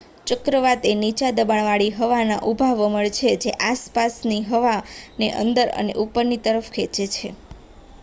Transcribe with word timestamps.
ચક્રવાત 0.27 0.81
એ 0.83 0.93
નીચા 0.95 1.29
દબાણવાળી 1.33 1.91
હવાના 1.97 2.39
ઊભા 2.43 2.71
વમળ 2.79 3.11
છે 3.17 3.35
જે 3.43 3.55
આસપાસની 3.67 4.41
હવાને 4.49 5.33
અંદર 5.41 5.67
અને 5.77 5.99
ઉપરની 6.03 6.43
તરફ 6.45 6.69
ખેંચે 6.73 7.05
છે 7.13 7.29